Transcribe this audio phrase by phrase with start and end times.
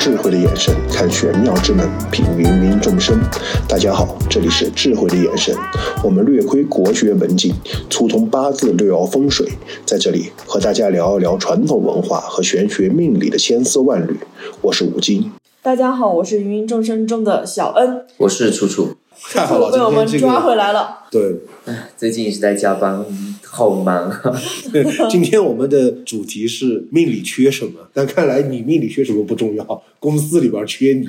[0.00, 3.20] 智慧的眼神看玄妙之门，品芸芸众生。
[3.68, 5.54] 大家好，这里是智慧的眼神，
[6.02, 7.54] 我们略窥国学文景，
[7.90, 9.46] 粗通八字，略聊风水，
[9.84, 14.18] 在这里和大家聊一聊传统文化和玄学命理的千丝万缕。
[14.62, 15.30] 我是吴京，
[15.62, 18.96] 大家好，我是芸芸众生中的小恩，我是楚楚。
[19.34, 21.00] 太好了，被我们抓回来了。
[21.10, 23.04] 对，唉，最近一直在加班，
[23.52, 24.40] 好忙啊！
[25.10, 31.08] 今天我们的主题是命里缺什么， 但看来你命里缺什么不重要，公司里边缺你。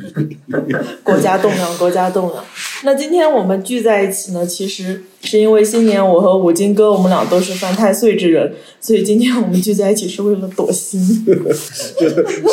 [1.04, 2.44] 国家栋梁，国家栋梁。
[2.84, 11.00] 那今天我们聚在一起呢，其实是因为新年我和五金哥我们俩都是犯太岁之人，所以今天我们聚在一起是为了躲星。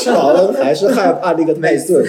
[0.06, 2.04] 老了还是害怕那个太岁，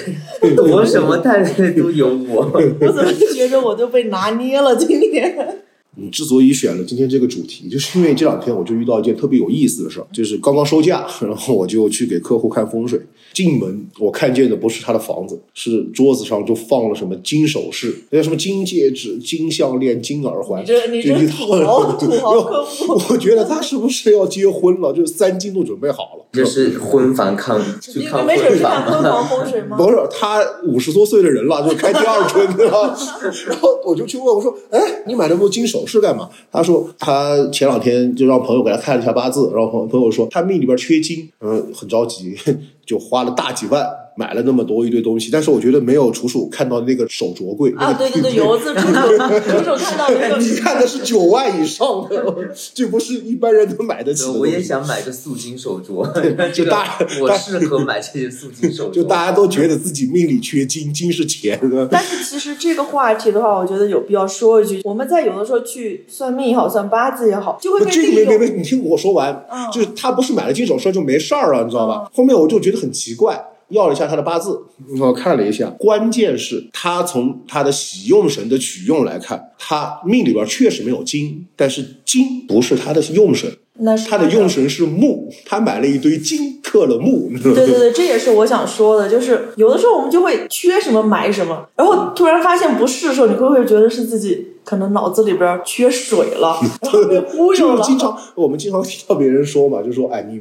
[0.55, 2.52] 躲什么太岁都有我。
[2.81, 4.75] 我怎么觉着我都被拿捏了？
[4.75, 5.57] 今天
[6.02, 13.00] 你之所以选了今天这个主题，就是因为这两天我就遇到一件特别有意思的事儿，就是刚刚收假，然后我就去给客户看风水。
[13.31, 24.92] 进门我看见的不是他的房子，是桌子上就放了什么金首饰，那什么金戒指、金项链、金耳环，你这你这就一土豪土豪客户，我觉得他是不是要结婚了？
[24.92, 26.25] 就是三金都准备好了。
[26.31, 29.30] 这是婚房看，去你看没准是看婚房吗？
[29.30, 29.77] 风水吗？
[29.77, 32.97] 不是他五十多岁的人了，就开第二春了。
[33.47, 42.36] 然后我就去问我说：“哎，你买那么多金首饰是干嘛？”他说他前两天就让朋友给他看了一下八字，然后朋朋友说他命里边缺金，嗯，很着急，
[42.86, 43.86] 就花了大几万
[44.20, 45.30] 买了那么多一堆东西。
[45.31, 49.02] 但是我觉得没有楚楚看到那个手镯柜啊，对对对，有一次出手
[49.39, 54.34] 出手看到那个你看的是九万以上的，这不是一般人能买得起的。
[54.34, 56.06] 我也想买个素金手镯，
[56.52, 58.92] 这个大我适合买这些素金手镯。
[59.00, 61.88] 就大家都觉得自己命里缺金，金是钱的。
[61.89, 64.81] 但是其实这个话题的话，我觉得有必要说一句。
[64.83, 68.16] 我们在有的时候去算命也好，算八字也好，就会，被利用。
[68.16, 72.10] 这个没没没，你听我说完，嗯就是他不是买了金手饰就没事儿了，你知道吧？
[72.14, 73.39] 后面我就觉得很奇怪。
[73.69, 74.59] 要了一下他的八字，
[74.99, 97.77] 我看了一下，关键是他从他的喜用神的取用来看，他命里边确实没有金，但是金不是他的用神，那是他的用神是木，他买了一堆金克了木，对对对，这也是我想说的，就是有的时候我们就会缺什么买什么，然后突然发现不是的时候，你会不会觉得是自己可能脑子里边缺水了，然后被忽悠 就？
[97.77, 100.39] 是经常我们经常听到别人说嘛，就说哎你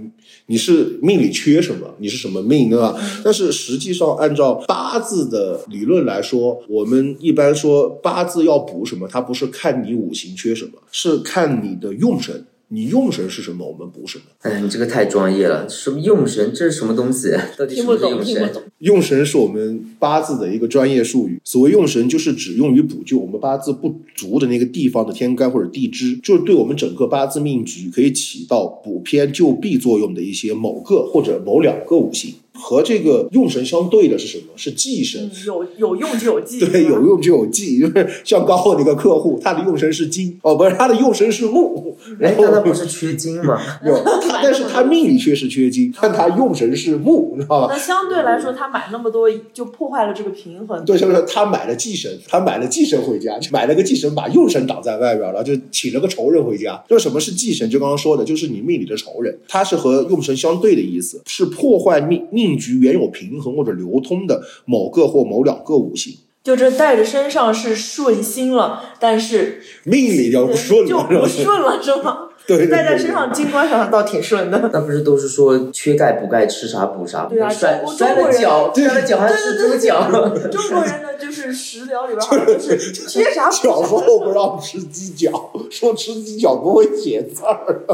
[0.51, 2.97] 你是命里缺什么，你是什么命对吧？
[3.23, 12.47] 但是实际上按照八字的理论来说，我们一般说八字要补什么，它不是看你五行缺什么，是看你的用神。
[12.71, 14.25] 你用神是什么，我们补什么。
[14.43, 16.53] 哎，你这个太专业了，什么用神？
[16.53, 17.31] 这是什么东西？
[17.57, 18.53] 到底什么是用神？
[18.81, 21.41] 用神是我们八字的一个专业术语。
[21.45, 32.35] 所谓用神，就是只用于补救我们八字不足的那个地方的天干或者地支，就是对我们整个八字命局可以起到补偏救弊作用的一些某个或者某两个五行。
[32.61, 34.45] 和这个用神相对的是什么？
[34.57, 35.23] 是忌神。
[35.23, 43.59] 嗯，有有用就有忌，对，有用就有忌， 就是像刚我那个客户，他的用神是金，哦，不是，他的用神是木，然哎，后不是缺金吗？
[43.87, 47.75] 有他，但是他命里确实缺金， 但他用神是木，你知道吧？
[47.75, 50.85] 那相对来说，他买那么多就破坏了这个平衡。
[50.85, 56.83] 对，就是他买了忌神，他买了忌神回家，就买了个忌神，把用神挡在外边了，就请了个仇人回家。
[56.89, 57.69] 就什么是忌神？
[57.71, 66.17] 就刚刚说的，就是你命里的仇人，他是和用神相对的意思，是破坏命命局原有平衡或者流通的某个或某两个五行。
[66.45, 72.28] 就这带着身上是顺心了，但是命里要不顺就了，就不顺了，是吗？
[72.49, 74.71] 对对对带在身上金光上倒挺顺的。
[74.73, 77.27] 那不是都是说缺钙补钙，吃啥补啥？
[77.27, 80.11] 对啊摔中摔了脚，中国人摔了脚还是猪脚。
[80.51, 83.97] 中国人呢，就是食疗里边好像就是缺啥补小时啥。
[83.97, 87.85] 候不让吃鸡脚，说吃鸡脚不会写字儿。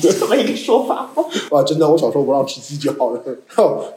[0.00, 1.24] 这么一个说法吗？
[1.52, 3.36] 啊，真的，我小时候不让吃鸡脚的。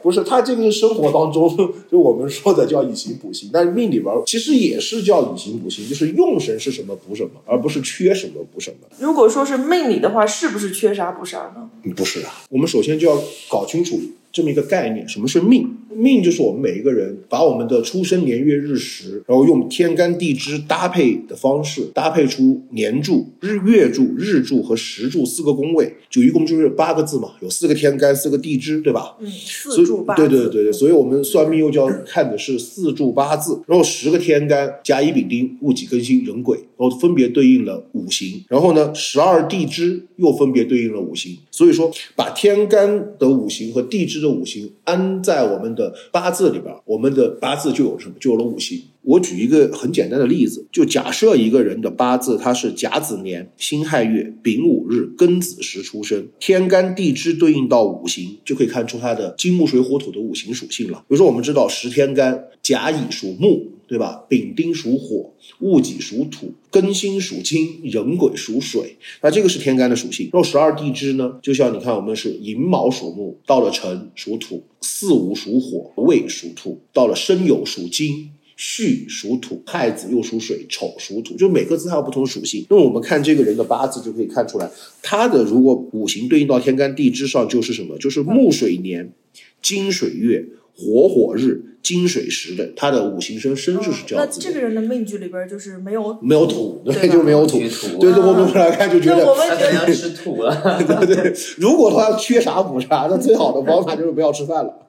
[0.00, 1.50] 不是，他这个生活当中
[1.90, 8.76] 就我们说的叫以形补形，但是命里边儿其实也是叫以形补形，就是用神是什么补什么，而不是缺什么补什么。
[8.98, 11.68] 如果说是命理的话，是不是缺啥补啥呢？
[11.84, 14.00] 嗯不是啊，我们首先就要搞清楚
[14.32, 15.76] 这么一个概念，什么是命？
[15.88, 29.16] 命就是我们每一个人把我们的出生年月日时，然后用天干地支搭配的方式，搭配出年柱、日月柱、日柱和时柱四个宫位，就一共就是八个字嘛，有四个天干，四个地支，对吧？
[29.20, 30.28] 嗯，四柱八字。
[30.28, 48.82] 对对对对，所以我们算命又叫看的是四柱八字，然后十个天干甲乙丙丁戊己庚辛壬癸，然后分别对应了五行，然后呢十二地支又分别对应了五行，所以说把天干的五行和地支的五行安在我们的八字里边，我们的八字就有什么就有了五行。
[49.02, 60.98] 我举一个很简单的例子，就假设一个人的八字他是甲子年、辛亥月、丙午日、庚子时出生，天干地支对应到五行，就可以看出他的金木水火土的五行属性了。
[61.08, 64.24] 比如说，我们知道十天干，甲乙属木，对吧？
[64.28, 68.96] 丙丁属火，戊己属土，庚辛属金，壬癸属水。
[69.22, 70.28] 那这个是天干的属性。
[70.32, 78.30] 然后十二地支呢，就像你看，我们是寅卯属木，到了辰属土，巳午属火，未属土，到了申酉属金。
[78.58, 82.64] 戌属土，亥子又属水，丑属土，就每个字它有不同属性。
[82.70, 84.70] 那我们看这个人的八字就可以看出来，
[85.02, 87.98] 他的如果五行对应到天干地支上，就是什么？
[87.98, 89.12] 就是木水年、
[89.60, 90.42] 金水月、
[90.74, 94.44] 火火日、金水石的，他的五行生生日是这样子那。
[94.44, 97.60] 这个人的命局里边就是没有没有土，对，对就没有土。
[97.60, 100.82] 土对对，我们来看就觉得，那我们他肯定要吃土 了。
[100.84, 104.88] 对对，如果他缺啥补啥，那最好的方法就是不要吃饭了，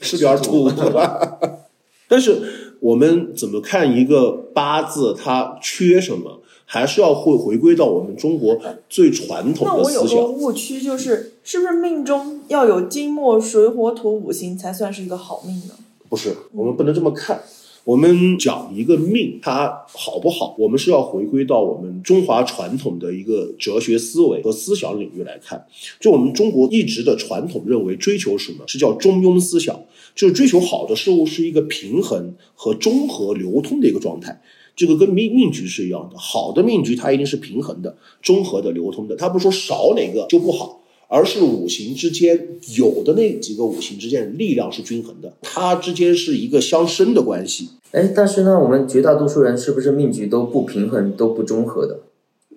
[0.00, 1.40] 吃点土，对吧？
[2.06, 2.40] 但是
[2.78, 8.56] 我们怎么看一个八字，它缺什么，还是要会回归到我们中国
[8.88, 10.24] 最传统的那我有个思想。
[10.32, 15.74] 误区，就是是不是命中要有金木水火土五行才算是一个好命呢？
[16.08, 17.40] 不是，我们不能这么看。
[17.84, 25.64] 我们讲一个命，它好不好，我们是要回归到我们中华传统的一个哲学思维和思想领域来看。
[25.98, 29.80] 就我们中国一直的传统认为，追求什么是叫中庸思想，
[30.14, 34.38] 就是追求好的事物是一个平衡和综合流通的一个状态。
[34.76, 40.82] 这个跟命命局是一样的，好的命局它一定是平衡的、综合的、流通的，它不是说少哪个就不好。
[41.08, 47.70] 而是五行之间有的那几个五行之间力量是均衡的，它之间是一个相生的关系。
[47.92, 52.00] 哎，但是呢，我们绝大多数人是不是命局都不平衡、都不中和的？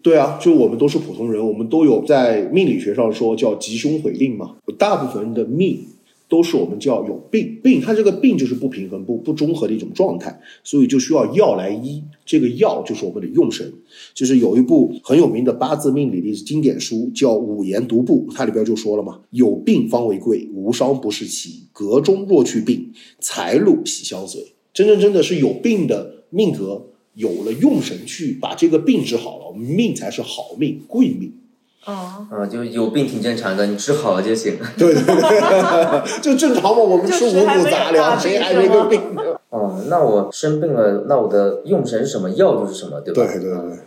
[0.01, 4.55] 对啊，就我们都是普通人，我们都有在命理学上说叫吉凶毁令嘛。
[4.77, 5.85] 大部分人的命
[6.31, 12.01] 都是我们叫有病，病它这个病就是不平衡、不不中和的一种状态，所以就需要药来医。
[12.25, 13.69] 这个药就是我们的用神，
[14.13, 21.63] 就是有一部很有名的八字命理的经典书叫《五言独步》，它里边就说了嘛：有病方为贵，无伤不是奇。
[21.73, 24.53] 格中若去病，财路喜相随。
[24.73, 31.33] 真正真的是有病的命格，有了用神去把这个病治好了，命才是好命、贵命。
[31.85, 34.57] 啊、啊，就有病挺正常的，你治好了就行。
[34.77, 36.77] 对对 对， 就正常嘛。
[36.77, 39.21] 我们吃五谷杂粮，谁还没个病呢？
[39.49, 43.25] 哦，那我生病了，那我的用神是什么，药就是什么，对吧？
[43.25, 43.77] 对对对，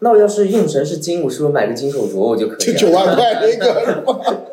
[0.00, 3.84] 那我要是用神是金，我是不是买个金手镯我就可以九万块那个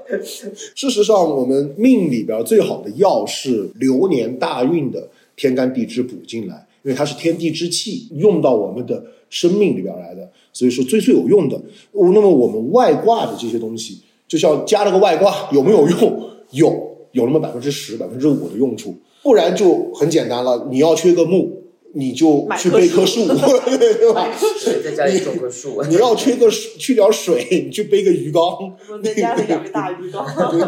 [0.24, 0.56] 是吧？
[0.75, 11.56] 事实上，我们命里边最好的药是流年大运的天干地支补进来，因为它是天地之气用到我们的生命里边来的，所以说最最有用的。
[11.92, 16.30] 哦那么我们外挂的这些东西，就像加了个外挂，有没有用？
[16.51, 20.68] 有，有那么百分之十、百分之五的用处，不然就很简单了。
[20.69, 21.63] 你要缺个木，
[21.94, 24.27] 你就去背棵树，对吧？
[24.65, 25.81] 对，在家里种棵树。
[25.88, 28.42] 你要缺个水缺点水，你去背个鱼缸，
[28.89, 30.25] 我在家里养个大鱼缸。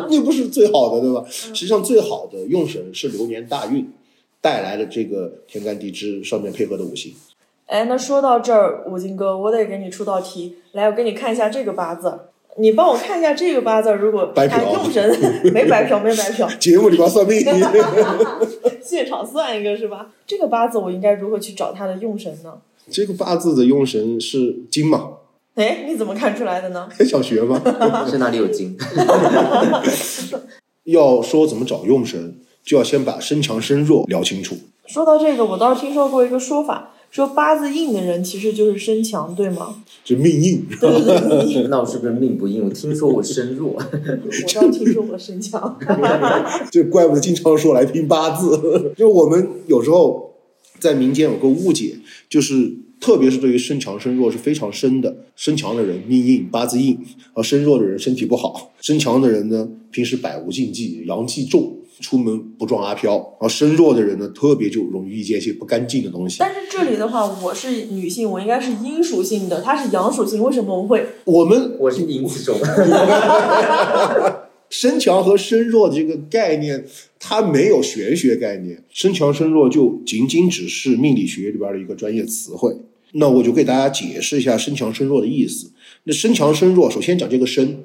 [0.09, 1.25] 那不是最好的，对吧？
[1.29, 3.85] 实际上最好的用神是流年大运
[4.39, 7.13] 带来的这个天干地支上面配合的五行。
[7.65, 12.13] 哎，那说到这儿，五金哥，我得给你出道题，来，我给你看一下这个八字，
[12.57, 15.17] 你帮我看一下这个八字，如果白嫖用神，
[15.53, 17.39] 没白嫖，没白嫖， 节目里边算命，
[18.83, 20.07] 现场算一个是吧？
[20.27, 22.53] 这个八字我应该如何去找他的用神呢？
[22.91, 25.11] 这个八字的用神是金嘛？
[25.55, 26.89] 哎，你怎么看出来的呢？
[26.91, 27.61] 还想学吗？
[28.07, 28.77] 是哪里有金？
[30.83, 34.55] 要说怎么找用神，就要先把身强身弱聊清楚。
[34.85, 39.83] 说到这个，我倒是听说过一个说法，说八字硬的人其实就是身强，对吗？
[40.03, 42.65] 这命硬，对对对硬，那我是不是命不硬？
[42.65, 43.73] 我听说我身弱。
[43.77, 45.77] 我倒听说我身强。
[46.71, 48.93] 这怪不得经常说来拼八字。
[48.97, 50.33] 就我们有时候
[50.79, 55.15] 在民间有个误解，就是特别是对于身强身弱是非常深的。
[55.35, 56.95] 身强的人命硬，八字硬；
[57.35, 58.71] 而身弱的人身体不好。
[58.81, 66.37] 身强的人呢，平时百无禁忌，阳气重，出门不撞阿飘；而身弱的人呢，特别就容易遇见一些不干净的东西。
[66.39, 71.05] 但是这里的话，我是女性，我应该是阴属性的，她是阳属性，为什么我们会？
[71.25, 72.57] 我们我是阴子重。
[74.69, 76.83] 身强和身弱的这个概念，
[77.19, 82.75] 它没有玄学概念，身强身弱就仅仅只是命理学里边的一个专业词汇。
[83.11, 85.71] 那我就给大家解释一下身强身弱的意思。
[86.05, 87.83] 那身强身弱，首先讲这个身，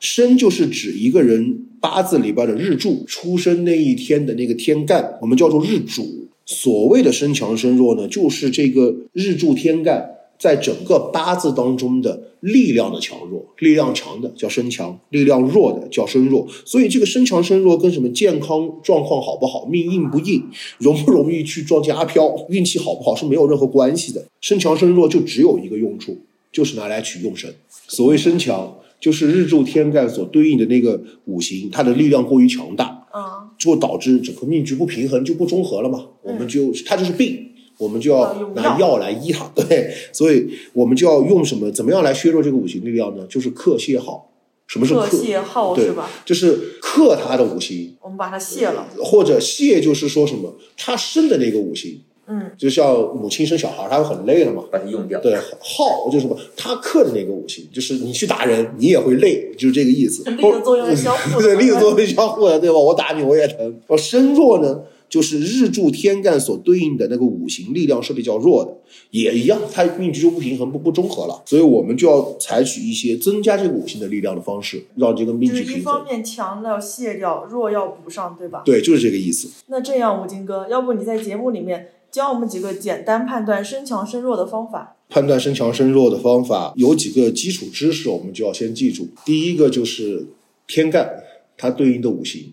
[0.00, 6.26] 身就是指一个人八字里边的日柱，出生那一天的那个天干，我们叫做日主。
[6.46, 16.48] 所谓的身强身弱呢，就是这个日柱天干在整个八字当中的力量的强弱，力量强的叫身强，力量弱的叫身弱。
[16.64, 20.42] 所以这个身强身弱跟什么健康状况好不好、命硬不硬、
[20.78, 24.26] 容不容易去撞见阿飘、运气好不好是没有任何关系的。
[24.40, 26.18] 身强身弱就只有一个用处，
[26.50, 27.54] 就是拿来取用神。
[27.86, 36.04] 所谓身强，就是日柱天干所对应的那个五行，它的力量过于强大，嗯，就导致整个命局不平衡，就不中和了嘛。
[36.22, 37.46] 我们就它就是病。
[37.78, 41.72] 我们就要拿药来医它，对，所以我们就要用什么？
[41.72, 43.24] 怎么样来削弱这个五行力量呢？
[43.26, 44.30] 就是克泄耗。
[44.66, 45.16] 什么是克？
[45.16, 46.06] 泄耗对是吧？
[46.26, 48.86] 就是克它的五行，我们把它泄了。
[48.98, 50.54] 或者泄就是说什么？
[50.76, 54.62] 它生的那个五行，嗯，就像母亲生小孩，她会很累了嘛。
[54.70, 55.20] 把它用掉。
[55.20, 56.36] 对，耗就是什么？
[56.56, 60.22] 它克的那个五行，就是你去打人，你也会累，就是这个意思。
[60.30, 62.78] 力的作用相互 对，力的作用相互的，对吧？
[62.78, 63.80] 我打你，我也疼。
[63.88, 64.82] 而身弱呢？
[65.10, 68.70] 就是日柱天干所对应的那个五行力量是比较弱的，
[69.10, 71.42] 也一样，它命局就不平衡、不不中和了。
[71.44, 75.94] 所以我们就要采取一些增加这个五行的力量的方式，让这个命就是一局平衡。
[75.94, 78.62] 方面强要卸掉，弱要补上，对吧？
[78.64, 79.50] 对，就是这个意思。
[79.66, 84.96] 那这样，五金哥，要不你在节目里面教我们几个简单判断身强身弱的方法？
[85.08, 89.08] 判断身强身弱的方法有几个基础知识，我们就要先记住。
[89.24, 90.26] 第一个就是
[90.66, 91.08] 天干
[91.56, 92.52] 它对应的五行，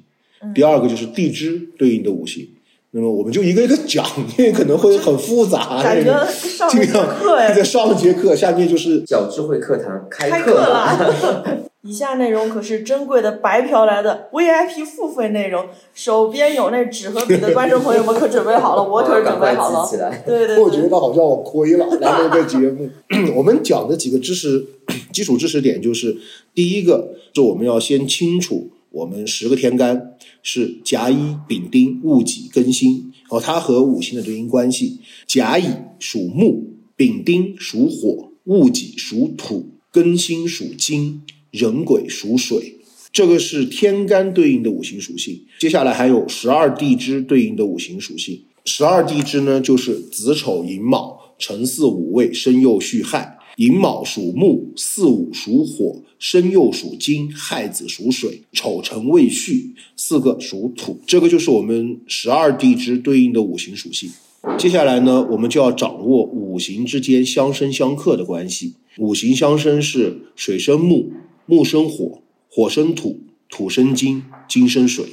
[0.55, 2.49] 第二个就是地支对应的五行。
[2.91, 4.03] 那么我们就一个一个讲，
[4.37, 5.83] 因为可能会很复杂。
[5.83, 10.97] 感觉上节量课呀，在上节课，下面就是小智慧课堂开开课啦！
[11.87, 19.89] 以下内容可是珍贵的白嫖来的 VIP 付费内容，手边有那纸和笔的观众朋友们可准备好了， 我可是准备好了。
[20.25, 22.89] 对对对，我觉得好像我亏了 来这个节目。
[23.35, 24.65] 我们讲的几个知识
[25.13, 26.17] 基础知识点就是，
[26.53, 34.99] 第一个是我们要先清楚我们十个天干是甲乙丙丁戊己庚辛，哦它和五行的对应关系。
[35.25, 35.67] 甲乙
[35.99, 36.65] 属木，
[36.97, 41.21] 丙丁属火，戊己属土，庚辛属金，
[41.57, 42.75] 人鬼属水。
[43.11, 45.41] 这个是天干对应的五行属性。
[45.59, 48.43] 接下来还有十二地支对应的五行属性。
[48.65, 53.33] 十二地支呢，就是子丑寅卯辰巳午未申酉戌亥。
[53.55, 61.01] 寅卯属木，巳午属火，申酉属金，亥子属水，丑辰未戌四个属土。
[61.07, 64.11] 这个就是我们十二地支对应的五行属性。
[64.59, 68.75] 接下来呢，我们就要掌握五行之间相生相克的关系。
[68.99, 71.11] 五行相生是水生木，
[71.47, 75.05] 木生火，火生土，土生金，金生水。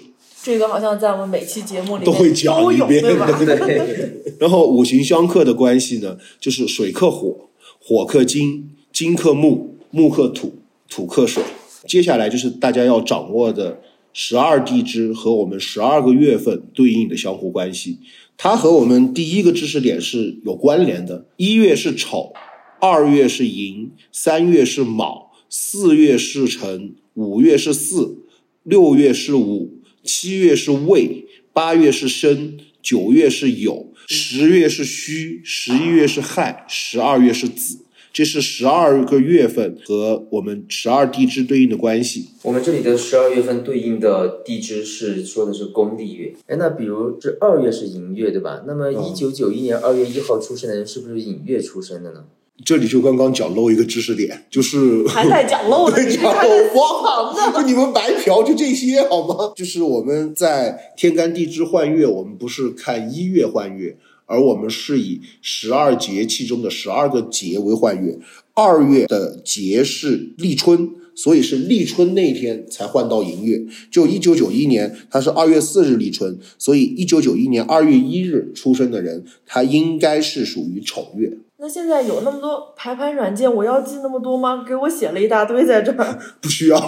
[0.42, 3.26] 这个好像在我们每期节目里面都会讲一遍对吧？
[3.38, 7.48] 对， 然后五行相克的关系呢，就是水克火，
[7.80, 10.52] 火克金，金克木，木克土，
[10.90, 11.42] 土克水。
[11.86, 13.80] 接下来就是大家要掌握的
[14.12, 18.00] 十二地支和我们十二个月份对应的相互关系。
[18.36, 21.26] 它和我们第一个知识点是有关联的。
[21.36, 22.32] 一月是丑，
[22.80, 25.23] 二月是寅，三月是卯，
[25.56, 28.24] 四月是辰，五月是巳，
[28.64, 37.78] 六月是午，七月是未，八月是申，九月是酉，十月是戌，十一月是亥，十二月是子。
[38.12, 42.30] 这是十二个月份和我们十二地支对应的关系。
[42.42, 46.34] 我们这里的十二月份对应的地支是说的是公历月。
[46.48, 48.64] 哎，那比如这二月是寅月，对吧？
[48.66, 52.24] 那么一九九一年二月一号出生的人是不是寅月出生的呢？
[52.64, 57.52] 这里就刚刚讲漏一个知识点，就是还在讲漏呢，对 你讲漏忘藏呢。
[57.58, 59.52] 就你们白嫖就这些好吗？
[59.56, 63.96] 就是我们在天干地支换月，我们不是看一月换月，
[64.26, 68.18] 而我们是以十二节气中的十二个节为换月。
[68.54, 73.60] 二月的节是立春，所以是立春那天才换到寅月。
[73.90, 81.36] 就一九九一年，他是二月四日立春，所以一九九一年二月一日出生的人，他应该是属于丑月。
[81.64, 84.62] 那现在有那么多排盘软件，我要记那么多吗？
[84.68, 86.78] 给我写了一大堆在这儿， 不需要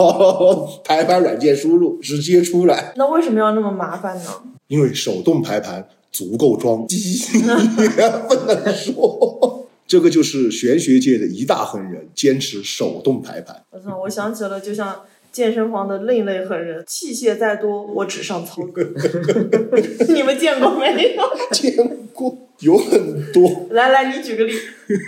[0.84, 2.92] 排盘软件输入，直接出来。
[2.94, 4.30] 那为什么要那么麻烦呢？
[4.68, 7.40] 因为手动排盘足够装机，
[8.28, 9.66] 不能说。
[9.86, 13.62] 这个就是玄学界的一大狠人，坚持手动排盘。
[13.70, 18.60] 我操，我想起了，就像健身房的另类狠人，器械再多，我只上操。
[20.12, 21.22] 你们见过没有？
[21.50, 21.74] 见
[22.12, 24.54] 过有很多，来来，你举个例。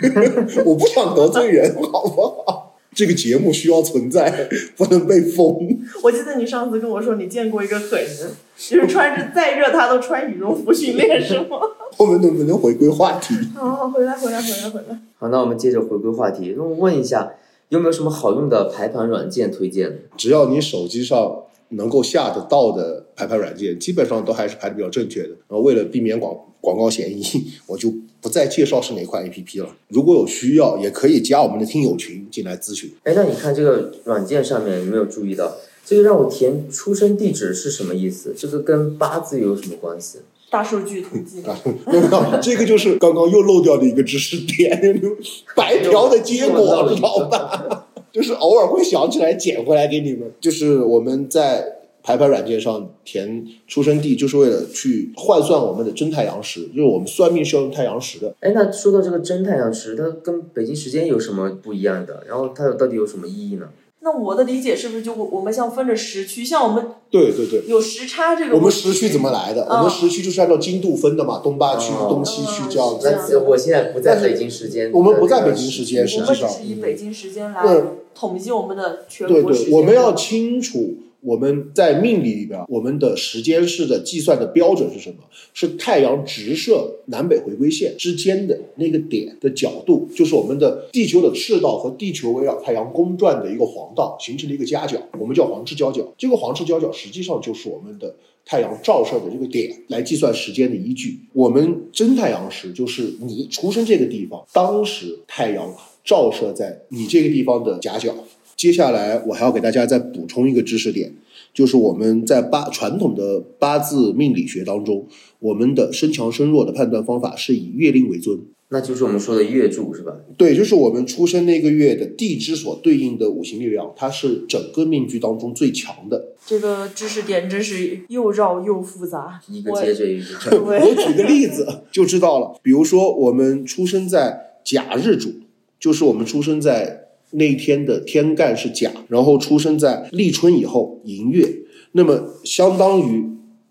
[0.64, 2.64] 我不想得罪人，好不好？
[2.94, 5.56] 这个节目需要存在， 不能被封。
[6.02, 11.58] 我记得你上次跟我说你见过一个狠人，就是穿着再热他都穿羽绒服训练，是吗？
[11.96, 13.34] 我们能不能回归话题？
[13.54, 14.98] 好好，回来，回来，回来，回来。
[15.18, 17.32] 好，那我们接着回归话题，那我问一下，
[17.68, 20.00] 有没有什么好用的排盘软件推荐？
[20.16, 25.28] 只要你手机上能够下得到的排盘软件，基本上都还是排的比较正确的。
[25.48, 27.22] 然后为了避免广广告嫌疑，
[27.66, 29.76] 我就不再介绍是哪款 A P P 了。
[29.88, 32.92] 如果有需要，也可以加我们的听友群进来咨询。
[33.04, 38.34] 哎，那你看这个软件上面有没有注意到，这个让我填出生地址是什么意思？
[38.36, 40.18] 这个跟八字有什么关系？
[40.50, 41.42] 大数据统计。
[41.42, 45.00] 啊，没有，这个就是刚刚又漏掉的一个知识点，
[45.54, 47.86] 白嫖的结果，知道吧？
[48.10, 50.32] 就是偶尔会想起来捡回来给你们。
[50.40, 51.77] 就是我们在
[52.08, 58.34] 排盘软件上填出生地，就是为了去换算我们的真太阳时，就是我们算命是要用太阳时的。
[58.40, 62.24] 哎，那说到这个真太阳时，它跟北京时间有什么不一样的？
[62.26, 63.68] 然后它到底有什么意义呢？
[64.00, 68.56] 那我的理解是不是就我们像分着时区，像我们对对对，有时差这个？
[68.56, 69.66] 我们时区怎么来的？
[69.68, 73.36] 嗯我们时区就是按照经度分的嘛，东八区、哦东西区这样子。
[73.36, 77.82] 我现在不在北京时间，我们不在北京时间我们只实际上是以北京时间来
[78.14, 79.72] 统计我们的全对对，国时间。
[79.72, 85.16] 我们要清楚我们在命理里边，我们的时间式的计算的标准是什么？
[85.52, 96.06] 是太阳直射南北回归线之间的那个点的角度，就是我们的地球的赤道和地球围绕太阳公转的一个黄道形成的一个夹角，我们叫黄赤交角。
[96.16, 98.14] 这个黄赤交角实际上就是我们的。
[98.50, 105.70] 太阳照射的这个点来计算时间的依据，我们真太阳时就是你出生这个地方，当时太阳
[106.02, 108.14] 照射在你这个地方的夹角，
[108.58, 111.14] 接下来我还要给大家再补充一个知识点，
[111.54, 115.06] 就是我们在八传统的八字命理学当中，
[115.38, 118.40] 我们的身强身弱的判断方法是以月令为尊。
[118.70, 120.12] 那就是我们说的月柱是吧？
[120.36, 126.32] 对，就是我们出生那个月的地支所对应的五行力量，它是整个命局当中最强的。
[126.44, 129.40] 这个知识点真是又绕又复杂。
[129.48, 130.60] 一个我接着一个。
[130.60, 135.32] 我举个例子就知道了，比如说我们出生在甲日主，
[135.78, 141.46] 就是我们出生在那一天的天干是甲，然后出生在立春以后寅月，
[141.92, 143.24] 那么相当于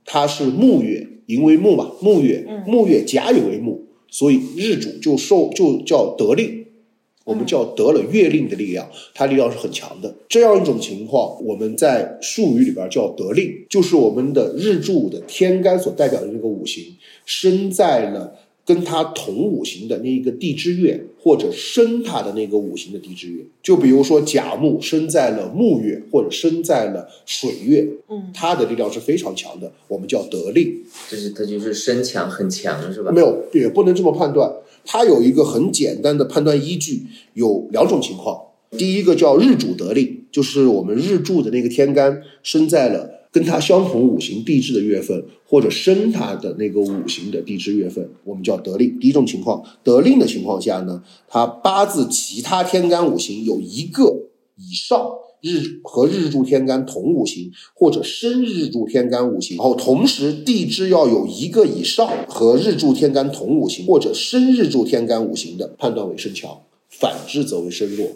[0.06, 6.66] 它是木月，寅为木嘛，木月，木月甲也为木，所以日主就受就叫得令。
[7.26, 10.16] 我们叫得了月令的力量，它力量是很强的。
[10.30, 16.96] 这样一种情况，我们在术语里边叫得令，就是我们的日柱的天干所代表的这个五行，
[17.26, 18.34] 生在了
[18.68, 23.42] 跟它同五行的那一个地支月，或者生它的那个五行的地支月。
[23.64, 30.84] 就比如说甲木生在了木月，或者生在了水月，嗯，它的力量是非常强的，我们叫得力。
[31.10, 33.10] 就是它就是身强很强是吧？
[33.10, 34.52] 没有，也不能这么判断。
[34.86, 37.04] 它有一个很简单的判断依据，
[37.36, 38.42] 有两种情况。
[38.78, 48.98] 第一个叫日主得力，就是我们日柱的那个天干生在了跟它相同五行地支的月份，或者生它的那个五行的地支月份，我们叫得令。
[49.00, 54.24] 第一种情况，得令的情况下呢，它八字其他天干五行有一个
[54.56, 55.08] 以上。
[55.40, 66.50] 日和日柱天干同五行，或者生日柱天干五行，然后同时地支要有一个以上和日柱天干同五行，或者生日柱天干五行的，判断为生强；
[66.90, 68.08] 反之则为生弱。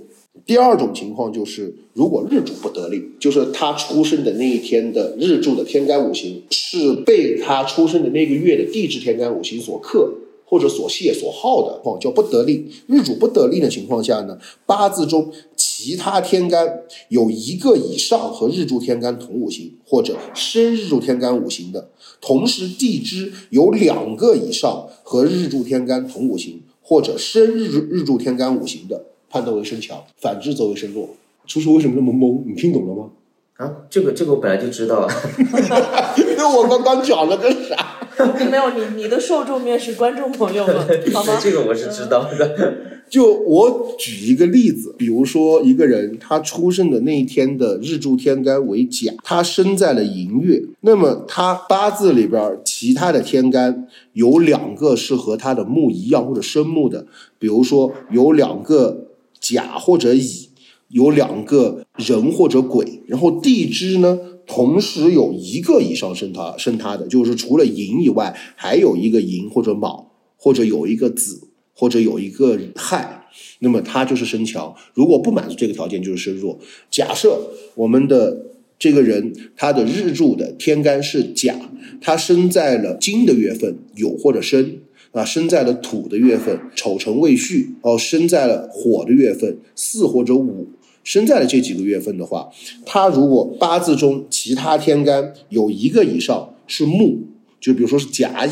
[0.46, 10.14] 第二种情况就是，如果日主不得令，就是他出生的那一天的日柱的天干五行是被他出生的那个月的地支天干五行所克。
[10.44, 12.68] 或者所泄所耗的，哦，叫不得令。
[12.86, 31.10] 日主不得令的情况下呢，八字中其他天干有一个以上和日柱天干同五行，或者生日柱天干五行的，同时地支有两个以上和日柱天干同五行，或者生日日柱天干五行的，判断为身强；反之则为身弱。
[31.48, 32.44] 叔叔为什么那么懵？
[32.46, 33.10] 你听懂了吗？
[33.58, 35.08] 啊，这个这个我本来就知道啊。
[36.18, 38.00] 因为我刚刚讲了个啥？
[38.52, 40.76] 没有你，你的受众面是观众朋友们，
[41.14, 41.40] 好吗？
[41.42, 42.74] 这个我是知道的。
[43.10, 57.06] 就我举一个例子，比如说一个人他出生的那一天的日柱天干为甲，他生在了寅月，那么他八字里边其他的天干有两个是和他的木一样或者生木的，
[57.38, 59.08] 比如说有两个
[59.42, 60.50] 甲或者乙，
[60.88, 64.18] 有两个人或者鬼，然后地支呢？
[64.48, 73.28] 同时有一个以上生他生他的，就是除了寅以外，还有一个寅或者卯，或者有一个子，或者有一个亥，
[73.60, 74.76] 那么他就是身强。
[74.94, 76.60] 如果不满足这个条件，就是身弱。
[76.90, 81.56] 假设我们的这个人他的日柱的天干是甲，
[82.02, 84.82] 他生在了金的月份酉或者申。
[85.12, 90.68] 啊，生在了土的月份丑辰未戌，哦，生在了火的月份巳或者午。
[91.04, 92.48] 生在了这几个月份的话，
[92.86, 97.24] 他如果八字中其他天干有一个以上是木，
[97.60, 98.52] 就比如说是甲乙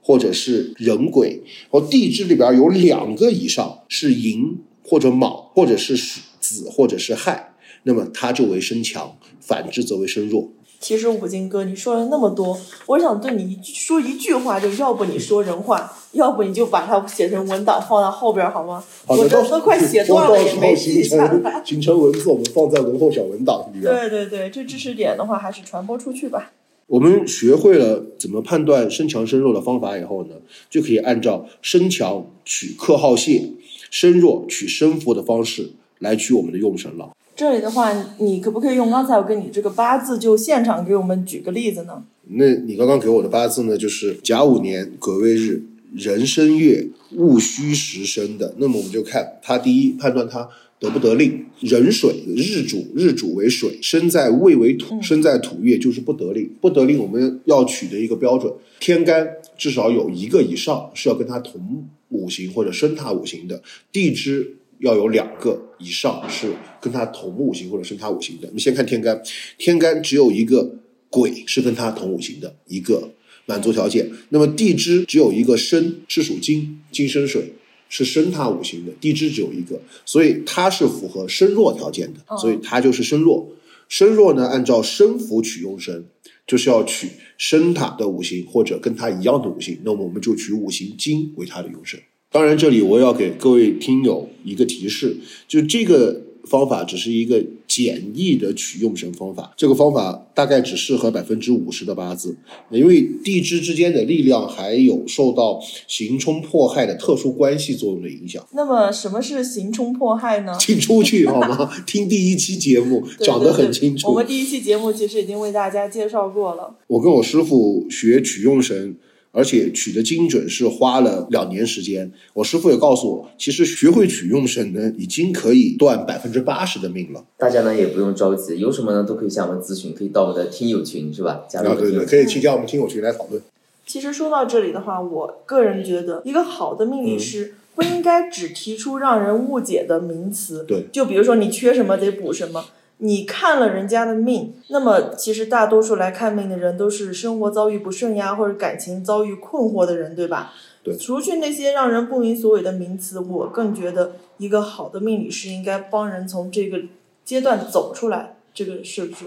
[0.00, 1.40] 或者是壬癸，
[1.70, 5.96] 哦地支里边有两个以上是寅或者卯，或者是
[6.40, 10.50] 子或者是亥，那么他就为身强，反之则为身弱。
[10.84, 18.84] 其实五金哥，你说了那么多，我想对你一说一句话，就要不你说人话，要不你就把它写成文档放到后边好吗？
[19.06, 21.52] 好的，我这都快写断了，也没记下形来。
[21.52, 23.84] 成形成文字，我们放在文后小文档里面。
[23.84, 26.52] 对对对，这知识点的话，还是传播出去吧。
[26.86, 30.34] 我们学会了怎么判断身强身弱的方法以后呢，
[30.68, 33.52] 就可以按照身强取克耗泄，
[33.90, 35.70] 身弱取身符的方式
[36.00, 37.08] 来取我们的用神了。
[37.36, 42.04] 这里的话，你可不可以用刚才我跟你这个八字，就现场给我们举个例子呢？
[42.28, 45.64] 那你刚刚给我的八字呢，就是甲午年癸未日
[45.96, 48.54] 壬申月戊戌时生的。
[48.58, 51.44] 那么我们就看他第一判断他得不得令。
[51.60, 56.48] 壬水日主日主为水，生在未为土，生在土月就是不得令。
[56.60, 64.58] 不得令我们要取的一个标准，天干至少有一个以上是要跟它同五行或者生它五行的，地支。
[64.80, 68.48] 要有两个以上是跟它同五行或者生它五行的。
[68.48, 69.22] 我们先看天干，
[69.58, 70.76] 天干只有一个
[71.10, 73.10] 癸是跟它同五行的一个
[73.46, 74.10] 满足条件。
[74.30, 77.52] 那么地支只有一个申是属金，金生水
[77.88, 83.50] 是生它五行的，地支只有一个，所以它是符合生弱条件的，所以它就是生弱。
[83.88, 86.06] 生弱呢，按照生符取用神，
[86.46, 92.00] 就是要取生它的五行或者跟它一样的五行，那么我们就取五行金为它的用神。
[92.34, 95.16] 当然，这里我要给各位听友一个提示，
[95.46, 102.36] 就这个方法只是一个简易的取用神方法，这个方法大概只适合百分之五十的八字，
[102.72, 108.44] 因为地支之间的力量还有受到刑冲迫害的特殊关系作用的影响。
[108.52, 110.56] 那么，什么是刑冲迫害呢？
[110.58, 111.70] 请出去好吗？
[111.86, 114.08] 听第一期节目讲得很清楚。
[114.08, 116.74] 我们第一期节目其实已经为大家介绍过了。
[116.88, 118.96] 我跟我师傅学取用神，
[119.34, 122.10] 而且取的精准是花了两年时间。
[122.32, 127.24] 我师傅也告诉我，其实学会取用神呢，已经可以断百分之八十的命了。
[127.36, 131.44] 大家呢也不用着急，有什么呢都可以向我们咨询，可以到我们的听友群是吧？
[131.48, 132.06] 加入啊，对对。
[132.06, 133.42] 可以去加我们听友群来讨论。
[133.84, 140.64] 其实说到这里的话，我个人觉得，一个好的命理师不应该只提出让人误解的名词。
[140.66, 142.64] 对，就比如说你缺什么得补什么。
[142.98, 150.52] 你看了人家的命，那么其实大多数来看命的人都是生活遭遇不顺呀，或者感情遭遇困惑的人，对吧？
[150.82, 156.82] 对除去那些让人不明所以的名词，我更觉得一个好的命理师应该帮人从这个
[157.24, 159.24] 阶段走出来，这个是不是？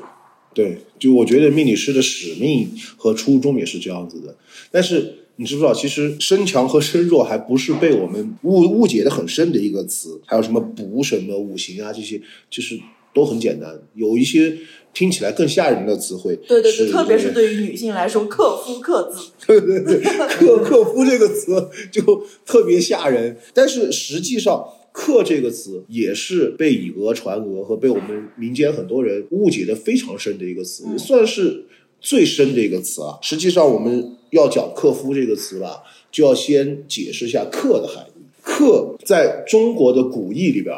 [0.53, 4.35] 对，就我觉得命理师的使命和初衷也是这样子的。
[4.71, 12.79] 但是你知不知道，其实身强和身弱还不是被我们误误解的很深的一个词，还有什么补什么五行啊这些，就是
[13.13, 13.79] 都很简单。
[13.93, 14.57] 有一些
[14.93, 19.31] 听起来更吓人的词汇，对对对，特别是对于女性来说，克夫克子。
[19.47, 24.67] 对对对，克克夫这个词就特别吓人，但是实际上。
[24.99, 31.65] 克这个词也是被以讹传讹和被我们民间很多人误解的非常深的一个词，嗯算是
[32.01, 33.19] 最深的一个词啊。
[33.21, 38.23] 实际上，我们要讲克夫这个词吧，就要先解释一下克的含义。
[38.41, 40.75] 克在中国的古义里边，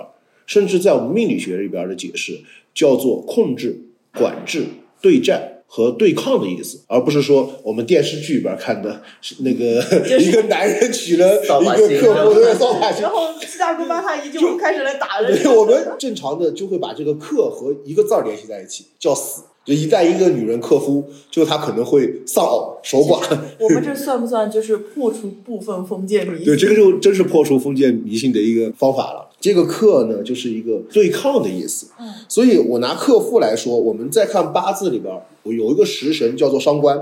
[0.50, 2.42] 甚至在我们命理学里边的解释，
[2.74, 3.80] 叫做控制、
[4.18, 4.66] 管制、
[5.00, 5.56] 对战。
[5.72, 15.44] 和对抗的意思，而不是说我们电视剧里边看的是那个是一个男人娶了一个客户，的扫把星然，后七大姑八大姨就开始来打人。
[15.44, 19.44] 对，我们正常的就会把这个克和一个字儿联系在一起，叫死。
[19.66, 23.22] 就一旦一个女人克夫，就她可能会丧偶、守寡。
[23.60, 26.46] 我们这算不算就是破除部分封建迷信？
[26.46, 29.30] 对，这个就真是破除封建迷信的一个方法了。
[29.40, 31.88] 这个克呢，就是一个对抗的意思。
[32.00, 36.98] 嗯，所以我拿克夫来说，我们再看八字里边儿，我有一个食神叫做伤官。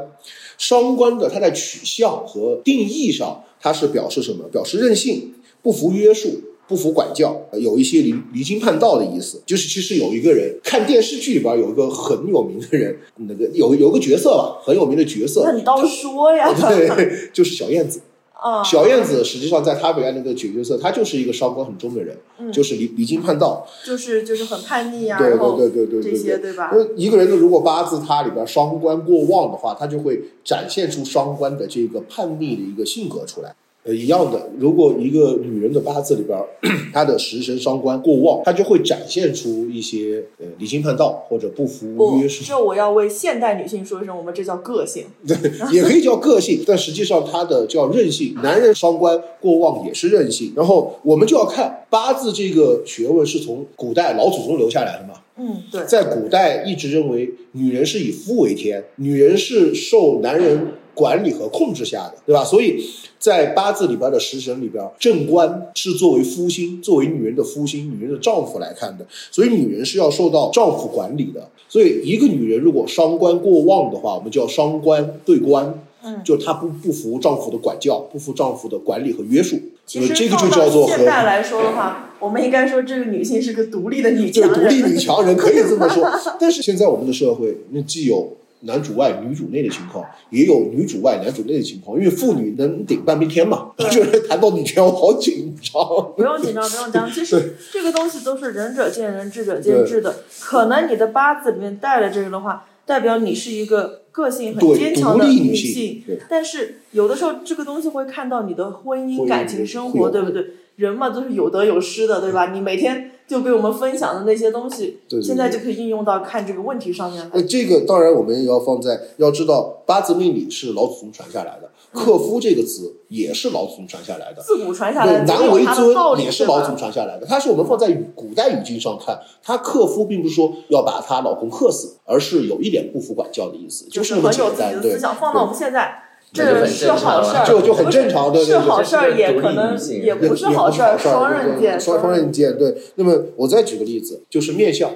[0.58, 4.48] 伤官的它在取向和定义上，它是表示什么？
[4.52, 6.42] 表示任性，不服约束。
[6.68, 9.42] 不服管教，呃有一些离离经叛道的意思。
[9.46, 16.52] 就是其实有一个人看电视剧里边有一个很有名的人，那个有有个角色吧，很有名的角色，那你倒说呀。
[16.54, 18.02] 对，就是小燕子。
[18.40, 23.68] 啊，小燕子实际上在他里面那个角色，他就是一个伤官很重的人，嗯就是离离经叛道。
[23.84, 26.70] 就是就是很叛逆啊，对对对对对这些对吧？
[26.72, 33.56] 那一个人的如果八字他里边伤官过旺的话，他就会展现出伤官的这个叛逆的一个性格出来。
[33.88, 36.38] 呃，一样的，如果一个女人的八字里边，
[36.94, 42.44] 她的食神伤官过旺，她就会展现出一些呃离经叛道或者不服约，束。
[42.44, 45.06] 这我要为现代女性说一声，我们这叫个性。
[45.26, 45.38] 对，
[45.72, 48.36] 也可以叫个性，但实际上它的叫任性。
[48.44, 50.52] 男人伤官过旺也是任性。
[50.54, 55.22] 然后我们就要看八字这个学问是从古代老祖宗留下来的嘛。
[55.38, 62.44] 嗯，对，在古代一直认为女人是以夫为天，女人是受男人管理和控制下的，对吧？
[62.44, 62.84] 所以
[63.20, 71.48] 在八字里边的食神里边，正官是作为夫星，作为女人的夫星，女人的丈夫来看的，所以女人是要受到丈夫管理的。
[71.70, 79.56] 所以一个女人如果伤官过旺的话，我们叫伤官对官，嗯，就她不不服丈夫的管教，不服丈夫的管理和约束，
[79.86, 84.62] 其实所以这个就叫做和现在来说的话，我们应该说这个女性是个独立的女对强人。
[84.62, 86.10] 独立女强人可以这么说。
[86.40, 93.72] 但是现在我们的社会，那既有男主外女主内的情况，也有女主外男主内的情况，因为妇女能顶半边天嘛。
[93.78, 95.82] 对就是谈到女权，我好紧张。
[96.16, 97.12] 不用紧张，不用 紧张。
[97.12, 100.16] 其实这个东西都是仁者见仁，智者见智的。
[100.42, 106.20] 可能你的八字里面带了这个的话，代表你是一个个性很坚强的女性性对。
[106.30, 110.46] 但是有的时候这个东西会看到你的婚姻、感情生活，对不对？
[110.78, 112.52] 人嘛都是有得有失的，对吧？
[112.52, 117.32] 你每天就给我们分享的那些东西，对对对现在就可以应用到看这个问题上面来。
[117.34, 124.42] 那这个当然我们也要放在，要知道八字命理是老祖宗传下来的，克夫这个词也是老祖宗传下来的。
[124.42, 134.80] 自古传下对，来，的道理尊也是老祖宗传下来的，它是我们放在古代语境上看，她克夫并不是说要把她老公克死，而是有一点不服管教的意思，就是很有自己。
[134.82, 142.58] 对的思，想，放到我们现在，那就很是好事儿，就就很正常对对是对好事儿，也可能也不是也好事儿，双刃剑，双双刃剑。
[142.58, 144.92] 对，那么我再举个例子，就是面相，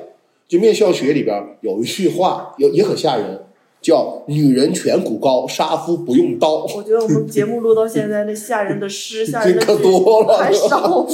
[0.47, 3.43] 就面相学里边有一句话，有也很吓人，
[3.81, 6.63] 叫“女人颧骨高，杀夫不用刀”。
[6.77, 11.07] 我觉得我们节目录到现在，那吓人的诗、 吓人的可多了还少吗？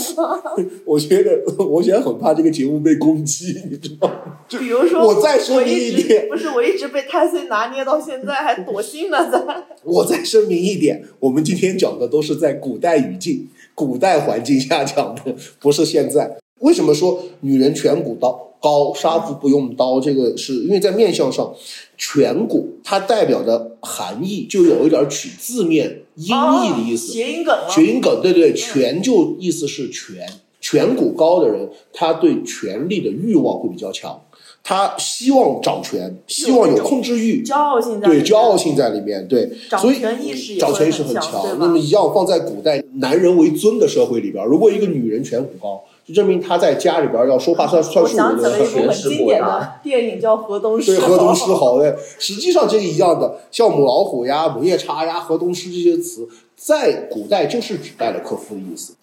[0.83, 4.15] 我觉得，我现在很怕这个节目被攻击，你知道吗？
[4.49, 9.41] 比如说，我再声明一点不是我一直被太岁拿捏到现在，还躲心呢，在。
[9.83, 16.37] 我再声明一点，我们今天讲的都是在古代语境、古代环境下讲的，不是现在。
[16.59, 19.99] 为什么说女人颧骨刀高，杀夫不用刀？
[19.99, 21.53] 这个是因为在面相上，
[21.97, 27.11] 颧骨它代表的含义就有一点取字面音译的意思。
[27.11, 27.67] 哦谐音梗了。
[27.69, 30.27] 谐音梗，对对，颧就意思是权，
[30.61, 34.21] 颧骨高的人，他对权力的欲望会比较强，
[34.63, 51.05] 他希望掌权，希望有控制欲，骄傲性在对，里面骄傲性在里面，对，掌所以权意识掌权意识很强那么一样放在古代男人为尊的社会里边，如果一个女人颧骨高，就证明他在家里边要说话算算我数想起了一部很经典的电影，叫《河东狮对，》。
[51.07, 58.93] 河东狮吼对，实际上这个一样的，像母老虎呀、母夜叉呀、河东狮这些词，在古代就是指代了克夫的意思。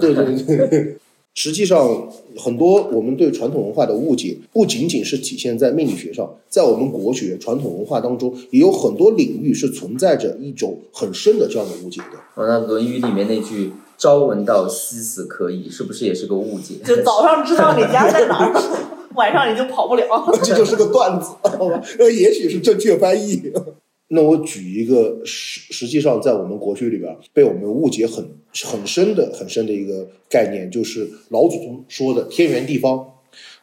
[0.00, 0.96] 对对对。
[1.34, 12.18] 实际上，很多我们对传统文化的误解，不仅仅是体现在命理学上，在我们国学传统文化当中，也有很多领域是存在着一种很深的这样的误解的。
[12.34, 16.76] 哦，那《论语》里面那句“朝闻道，夕死可矣”，是不是也是个误解？
[16.84, 18.54] 就早上知道你家在哪儿，
[19.16, 20.06] 晚上你就跑不了。
[20.42, 21.82] 这就是个段子，好吧？
[21.98, 23.52] 呃，也许是正确翻译。
[24.10, 28.24] 那我举一个实实际上在我们国学里边被我们误解很
[28.64, 33.04] 很深的很深的一个概念，就是老祖宗说的天圆地方。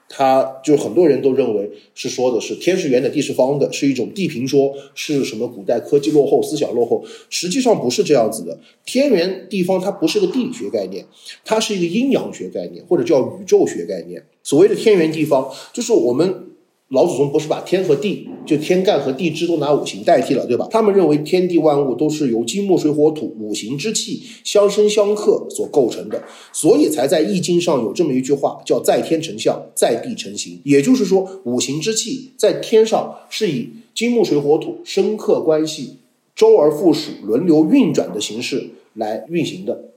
[0.08, 7.04] 他就很多人都认为是说的是天是圆的，地是方的，是一种地平说，是什么古代科技落后、思想落后。
[7.30, 11.06] 实际上不是这样子的，天圆地方它不是个地理学概念，
[11.44, 14.24] 它是一个阴阳学概念，或者叫宇宙学概念。
[14.44, 16.52] 所谓的天圆地方，就是我们
[16.89, 20.67] 老祖宗不是把天和地，就天干和地支都拿五行代替了，对吧？
[20.69, 30.62] 他们认为天地万物都是由金木水火土五行之气相生相克所构成的，所以才在易经上有这么一句话，叫“在天成象，在地成形”。
[30.63, 35.98] 也就是说，五行之气在天上是以金木水火土生克关系
[36.36, 39.89] 周而复始、轮流运转的形式来运行的。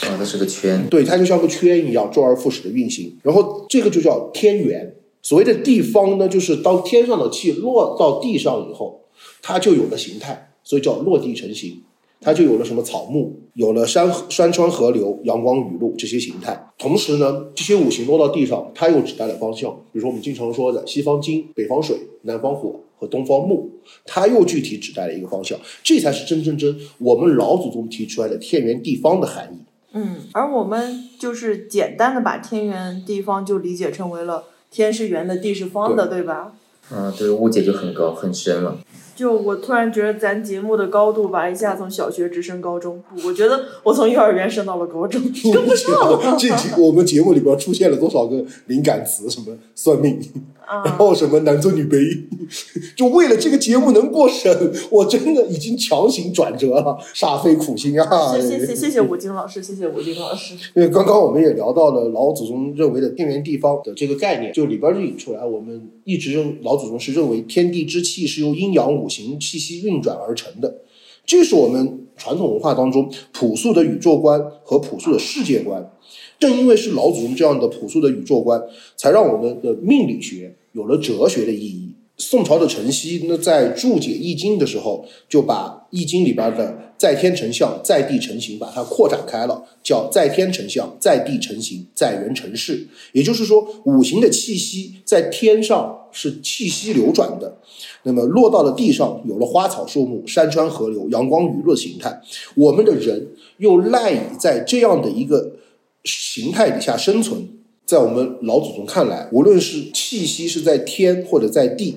[0.00, 0.88] 啊，它是个圈。
[0.90, 3.16] 对，它就像个圈一样，周而复始的运行。
[3.22, 4.96] 然后这个就叫天元。
[5.22, 9.00] 所谓的地方呢，就是当天上的气落到地上以后，
[9.40, 11.82] 它就有了形态，所以叫落地成形。
[12.24, 16.68] 它就有了什么草木，有了山山川河流、阳光雨露这些形态。
[16.78, 19.72] 同时呢，这些五行落到地上，它又指代了方向。
[19.92, 23.70] 比如说我们经常说的西方金、北方水、南方火和东方木，
[24.06, 25.58] 它又具体指代了一个方向。
[25.82, 29.64] 这才是真真真我们老祖宗提出来的天圆地方的含义。
[29.92, 36.52] 嗯，而我们就是简单的把天圆地方就理解成为了天是圆的，地是方的，对吧？
[36.90, 38.78] 嗯，对，误解就很高很深了。
[39.14, 45.20] 就我突然觉得咱节目的高度吧，一下从小学直升高中，不，我觉得我从幼儿园升到了高中，
[45.52, 46.36] 跟不上了。
[46.38, 49.28] 这集我们节目里边出现了多少个敏感词？
[49.28, 50.18] 什么算命，
[50.66, 52.24] 然啊，后什么男尊女卑，
[52.96, 58.32] 就为了这个节目能过审，我真的已经强行转折了，煞费苦心啊！
[58.34, 60.54] 谢谢谢谢谢武金老师，谢谢武京老师。
[60.74, 70.82] 因为刚刚我们也聊到了老祖宗认为的天圆地方的这个概念，就里边就引出来，我们一直认老祖宗是认为天地之气是由阴阳五行气息运转而成的。
[71.26, 75.92] 这是我们传统文化当中朴素的宇宙观和朴素的世界观。
[76.38, 78.60] 正因为是老祖宗这样的朴素的宇宙观，
[78.96, 81.90] 才让我们的命理学有了哲学的意义。
[82.16, 92.86] 宋朝的陈熙那在注解《易经》的时候，就把《易经》里边的“在天成象，在地成形”把它扩展开了，叫“在天成象，在地成形，在人成事”。
[93.10, 97.58] 也就是说，五行的气息在天上是气息流转的，
[98.04, 102.22] 那么落到了地上，有了花草树木、山川河流、阳光雨露的形态。
[102.54, 105.56] 我们的人又赖以在这样的一个
[106.04, 107.48] 形态底下生存。
[107.84, 111.96] 在我们老祖宗看来，无论是气息是在天或者在地，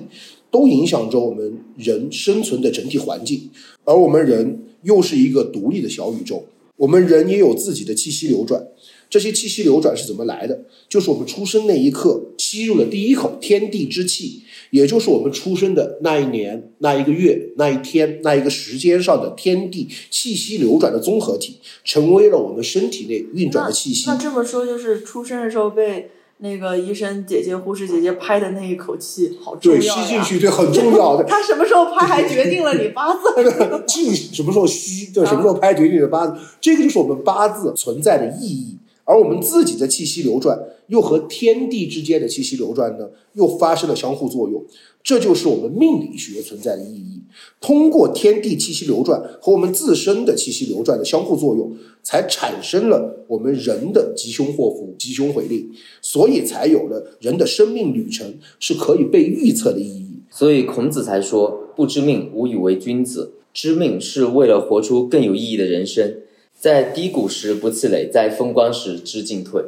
[0.50, 3.48] 都影响着我们人生存的整体环境。
[3.84, 6.44] 而我们人又是一个独立的小宇宙，
[6.76, 8.64] 我们人也有自己的气息流转。
[9.08, 10.64] 这些气息流转是怎么来的？
[10.88, 24.04] 就是我们出生那一刻吸入了第一口天地之气，也就是我们出生的那一年、那一个月、那一天、那一个时间上的天地气息流转的综合体，成为了我们身体内运转的气息。
[24.08, 31.24] 那这么说，就是出生的时候被那个医生姐姐、护士姐姐拍的那一口气，好重要对，吸进去对很重要的。
[31.28, 33.20] 他什么时候拍还决定了你八字。
[33.86, 38.76] 进什么时候虚，对，什么时候拍决定你的八字，这个就是我们八字存在的意义。
[39.06, 44.62] 而我们自己的气息流转，又和天地之间的气息流转呢，又发生了相互作用。
[45.02, 47.22] 这就是我们命理学存在的意义。
[47.60, 55.70] 通过天地气息流转和我们自身的气息流转的相互作用，才产生了我们人的吉凶祸福、吉凶毁利，
[56.02, 60.18] 所以才有了人的生命旅程是可以被预测的意义。
[60.28, 63.34] 所以孔子才说：“不知命，无以为君子。
[63.54, 66.16] 知命是为了活出更有意义的人生。
[66.58, 69.62] 在低谷时不气馁，在风光时知进退。”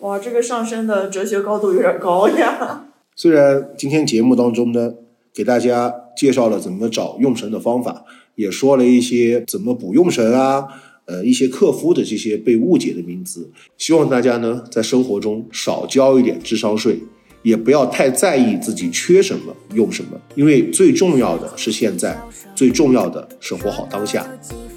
[0.00, 2.86] 哇，这个上升的哲学高度有点高呀。
[3.14, 4.94] 虽然今天节目当中呢，
[5.32, 10.66] 给大家介绍了怎么找用神的方法，也说了一些怎么补用神啊，
[11.04, 13.50] 呃，一些克夫的这些被误解的名词。
[13.78, 16.98] 希望大家呢在生活中少交一点智商税，
[17.42, 22.16] 也不要太在意自己缺什么用什么，因为最重要的是现在，
[22.54, 24.26] 最重要的是活好当下。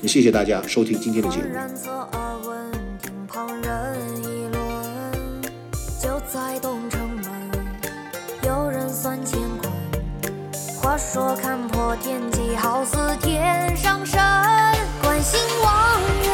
[0.02, 1.44] 也谢谢大家收听今天的节目。
[1.54, 4.62] 然侧耳闻，听旁人议论。
[6.02, 7.24] 就在东城门，
[8.44, 9.72] 有人算乾坤。
[10.82, 14.20] 话说看破天机，好似天上神。
[15.02, 16.30] 观星望月，